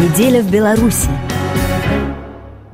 [0.00, 1.10] Неделя в Беларуси.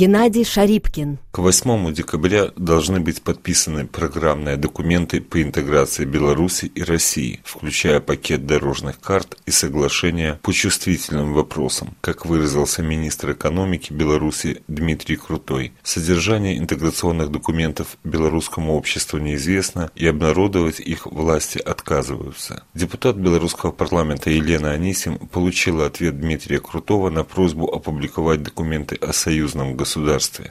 [0.00, 1.18] Геннадий Шарипкин.
[1.30, 8.46] К 8 декабря должны быть подписаны программные документы по интеграции Беларуси и России, включая пакет
[8.46, 15.74] дорожных карт и соглашения по чувствительным вопросам, как выразился министр экономики Беларуси Дмитрий Крутой.
[15.82, 22.64] Содержание интеграционных документов белорусскому обществу неизвестно, и обнародовать их власти отказываются.
[22.72, 29.76] Депутат белорусского парламента Елена Анисим получила ответ Дмитрия Крутого на просьбу опубликовать документы о союзном
[29.76, 29.89] государстве.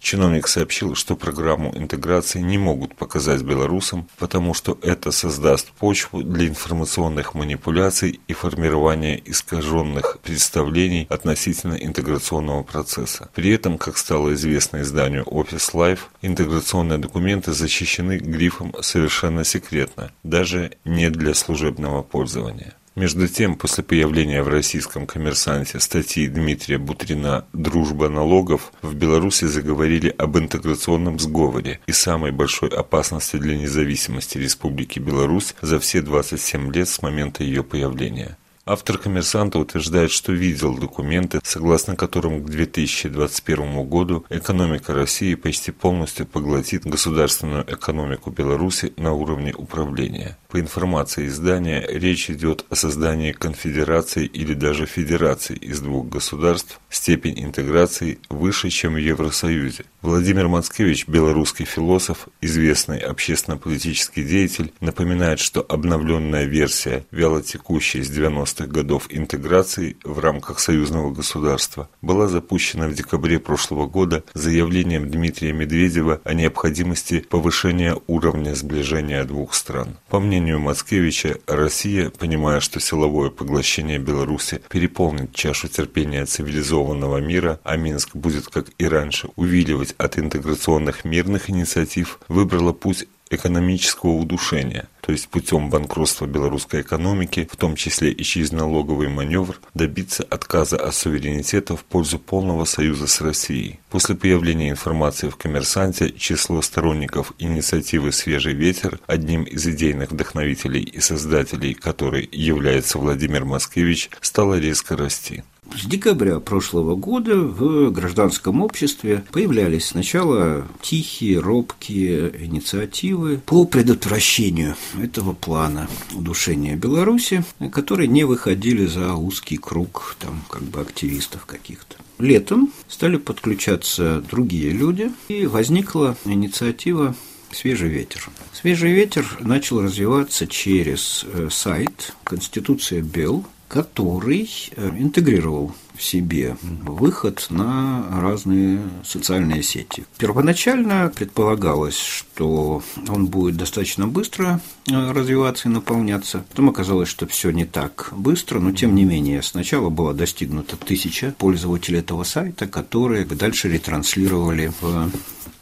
[0.00, 6.48] Чиновник сообщил, что программу интеграции не могут показать белорусам, потому что это создаст почву для
[6.48, 13.30] информационных манипуляций и формирования искаженных представлений относительно интеграционного процесса.
[13.34, 20.72] При этом, как стало известно изданию Office Life, интеграционные документы защищены грифом «совершенно секретно», даже
[20.84, 22.74] не для служебного пользования.
[22.94, 30.14] Между тем, после появления в российском коммерсанте статьи Дмитрия Бутрина «Дружба налогов» в Беларуси заговорили
[30.18, 36.86] об интеграционном сговоре и самой большой опасности для независимости Республики Беларусь за все 27 лет
[36.86, 38.36] с момента ее появления.
[38.64, 46.26] Автор «Коммерсанта» утверждает, что видел документы, согласно которым к 2021 году экономика России почти полностью
[46.26, 50.38] поглотит государственную экономику Беларуси на уровне управления.
[50.52, 57.42] По информации издания, речь идет о создании конфедерации или даже федерации из двух государств, степень
[57.42, 59.84] интеграции выше, чем в Евросоюзе.
[60.02, 69.06] Владимир Мацкевич, белорусский философ, известный общественно-политический деятель, напоминает, что обновленная версия вялотекущей с 90-х годов
[69.08, 76.34] интеграции в рамках союзного государства была запущена в декабре прошлого года заявлением Дмитрия Медведева о
[76.34, 79.96] необходимости повышения уровня сближения двух стран.
[80.10, 87.76] По мнению Мацкевича, Россия, понимая, что силовое поглощение Беларуси переполнит чашу терпения цивилизованного мира, а
[87.76, 95.12] Минск будет, как и раньше, увиливать от интеграционных мирных инициатив выбрала путь экономического удушения, то
[95.12, 100.94] есть путем банкротства белорусской экономики, в том числе и через налоговый маневр, добиться отказа от
[100.94, 103.80] суверенитета в пользу полного союза с Россией.
[103.90, 111.00] После появления информации в «Коммерсанте» число сторонников инициативы «Свежий ветер», одним из идейных вдохновителей и
[111.00, 115.42] создателей которой является Владимир Москевич, стало резко расти.
[115.76, 125.32] С декабря прошлого года в гражданском обществе появлялись сначала тихие, робкие инициативы по предотвращению этого
[125.32, 131.96] плана удушения Беларуси, которые не выходили за узкий круг там, как бы активистов каких-то.
[132.18, 137.14] Летом стали подключаться другие люди, и возникла инициатива
[137.52, 138.30] Свежий ветер.
[138.52, 147.46] Свежий ветер начал развиваться через э, сайт Конституция Бел, который э, интегрировал в себе выход
[147.48, 150.04] на разные социальные сети.
[150.18, 156.44] Первоначально предполагалось, что он будет достаточно быстро э, развиваться и наполняться.
[156.50, 161.34] Потом оказалось, что все не так быстро, но тем не менее сначала была достигнута тысяча
[161.38, 165.10] пользователей этого сайта, которые дальше ретранслировали в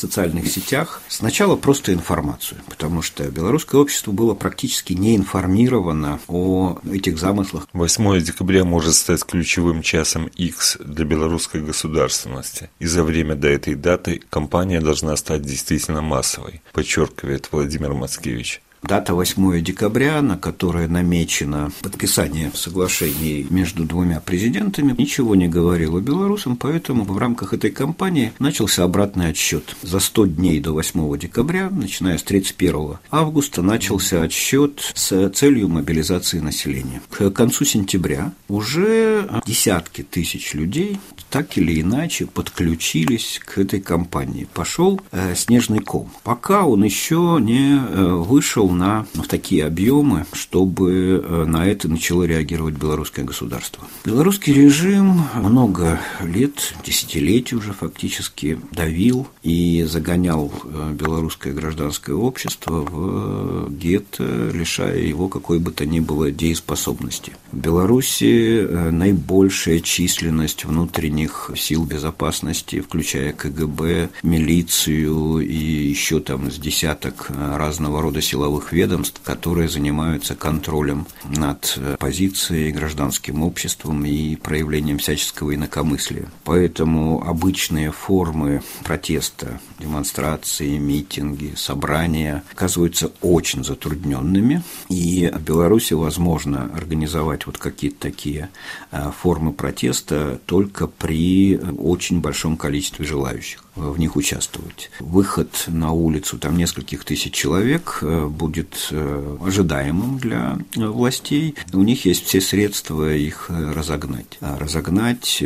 [0.00, 7.18] социальных сетях сначала просто информацию, потому что белорусское общество было практически не информировано о этих
[7.18, 7.68] замыслах.
[7.72, 13.74] 8 декабря может стать ключевым часом X для белорусской государственности, и за время до этой
[13.74, 18.62] даты кампания должна стать действительно массовой, подчеркивает Владимир Мацкевич.
[18.82, 26.56] Дата 8 декабря, на которой намечено подписание соглашений между двумя президентами, ничего не говорила белорусам,
[26.56, 29.76] поэтому в рамках этой кампании начался обратный отсчет.
[29.82, 36.40] За 100 дней до 8 декабря, начиная с 31 августа, начался отсчет с целью мобилизации
[36.40, 37.00] населения.
[37.10, 40.98] К концу сентября уже десятки тысяч людей
[41.30, 44.46] так или иначе подключились к этой кампании.
[44.54, 46.10] Пошел э, снежный ком.
[46.22, 52.24] Пока он еще не э, вышел на в такие объемы, чтобы э, на это начало
[52.24, 53.84] реагировать белорусское государство.
[54.04, 63.70] Белорусский режим много лет, десятилетий уже фактически давил и загонял э, белорусское гражданское общество в
[63.70, 67.32] гетто, лишая его какой бы то ни было дееспособности.
[67.52, 76.58] В Беларуси э, наибольшая численность внутренних сил безопасности, включая КГБ, милицию и еще там с
[76.58, 85.54] десяток разного рода силовых ведомств, которые занимаются контролем над позицией, гражданским обществом и проявлением всяческого
[85.54, 86.30] инакомыслия.
[86.44, 97.46] Поэтому обычные формы протеста, демонстрации, митинги, собрания оказываются очень затрудненными, и в Беларуси возможно организовать
[97.46, 98.50] вот какие-то такие
[98.90, 104.90] а, формы протеста только при очень большом количестве желающих в них участвовать.
[105.00, 111.54] Выход на улицу там нескольких тысяч человек э, будет э, ожидаемым для э, властей.
[111.72, 114.38] У них есть все средства их разогнать.
[114.40, 115.42] А разогнать,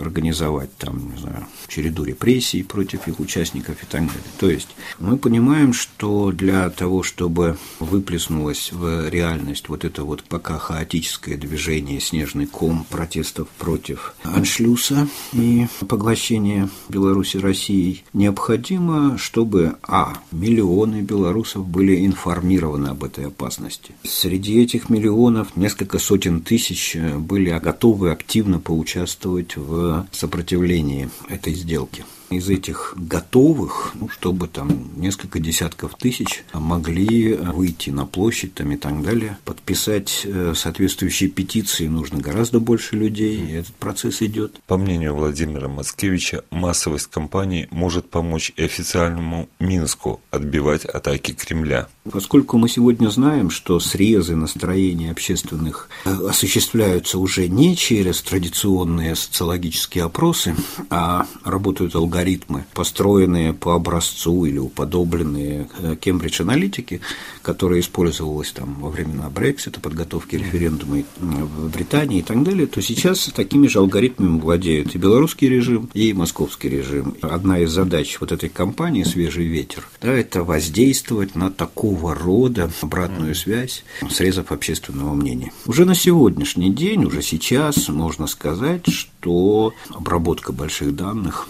[0.00, 4.22] организовать там, не знаю, череду репрессий против их участников и так далее.
[4.38, 10.58] То есть мы понимаем, что для того, чтобы выплеснулось в реальность вот это вот пока
[10.58, 21.02] хаотическое движение, снежный ком протестов против аншлюса и поглощения Беларуси Россией, необходимо, чтобы, а, миллионы
[21.02, 23.94] белорусов были информированы об этой опасности.
[24.04, 32.04] Среди этих миллионов несколько сотен тысяч были готовы активно поучаствовать в сопротивлении этой сделки
[32.36, 38.76] из этих готовых, ну, чтобы там несколько десятков тысяч могли выйти на площадь там, и
[38.76, 44.60] так далее, подписать э, соответствующие петиции нужно гораздо больше людей, и этот процесс идет.
[44.66, 51.88] По мнению Владимира Мацкевича, массовость кампании может помочь и официальному Минску отбивать атаки Кремля.
[52.10, 60.04] Поскольку мы сегодня знаем, что срезы настроений общественных э, осуществляются уже не через традиционные социологические
[60.04, 60.56] опросы,
[60.90, 65.68] а работают алгоритмы алгоритмы, построенные по образцу или уподобленные
[66.00, 67.00] Кембридж аналитики,
[67.42, 73.30] которая использовалась там во времена Брексита, подготовки референдума в Британии и так далее, то сейчас
[73.34, 77.16] такими же алгоритмами владеют и белорусский режим, и московский режим.
[77.22, 83.34] Одна из задач вот этой кампании «Свежий ветер» да, это воздействовать на такого рода обратную
[83.34, 85.52] связь срезов общественного мнения.
[85.66, 91.48] Уже на сегодняшний день, уже сейчас можно сказать, что обработка больших данных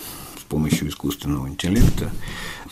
[0.52, 2.12] помощью искусственного интеллекта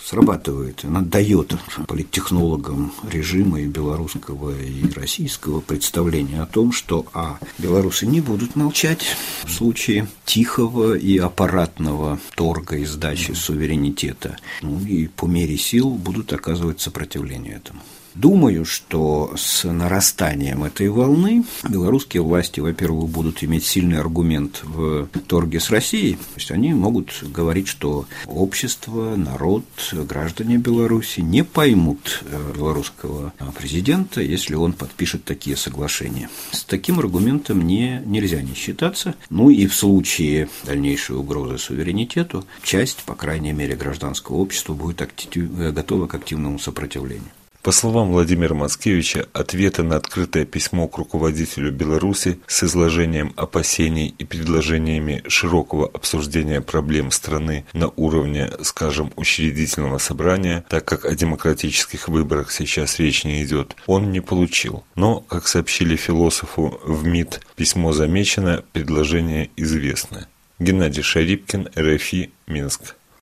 [0.05, 1.57] срабатывает, она дает
[1.89, 9.17] политтехнологам режима и белорусского, и российского представления о том, что, а, белорусы не будут молчать
[9.45, 16.35] в случае тихого и аппаратного торга и сдачи суверенитета, ну и по мере сил будут
[16.35, 17.81] оказывать сопротивление этому.
[18.15, 25.61] Думаю, что с нарастанием этой волны белорусские власти, во-первых, будут иметь сильный аргумент в торге
[25.61, 26.15] с Россией.
[26.15, 34.21] То есть они могут говорить, что общество, народ, граждане Беларуси не поймут э, белорусского президента,
[34.21, 36.29] если он подпишет такие соглашения.
[36.51, 39.15] С таким аргументом не, нельзя не считаться.
[39.31, 45.49] Ну и в случае дальнейшей угрозы суверенитету, часть, по крайней мере, гражданского общества будет актив,
[45.59, 47.31] э, готова к активному сопротивлению.
[47.63, 54.25] По словам Владимира Мацкевича, ответы на открытое письмо к руководителю Беларуси с изложением опасений и
[54.25, 62.51] предложениями широкого обсуждения проблем страны на уровне, скажем, учредительного собрания, так как о демократических выборах
[62.51, 64.83] сейчас речь не идет, он не получил.
[64.95, 70.29] Но, как сообщили философу в МИД, письмо замечено, предложение известно.
[70.59, 72.95] Геннадий Шарипкин, РФИ, Минск.